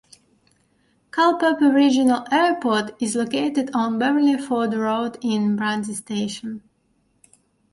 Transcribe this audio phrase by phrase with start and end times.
[1.11, 6.63] Culpeper Regional Airport is located on Beverly Ford Road in Brandy Station.